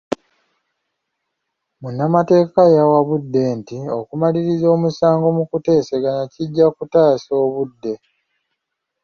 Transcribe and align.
Munnamateeka 1.81 2.61
yawabudde 2.77 3.43
nti 3.59 3.77
okumaliriza 3.99 4.67
omusango 4.75 5.27
mu 5.37 5.43
kuteesaganya 5.51 6.25
kijja 6.33 6.65
kutaasa 6.75 7.31
obudde. 7.45 7.93